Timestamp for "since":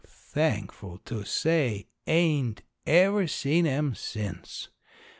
3.93-4.69